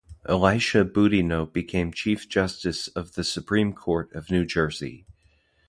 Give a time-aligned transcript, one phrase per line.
[0.25, 5.05] Elisha Boudinot became Chief Justice of the Supreme Court of New Jersey.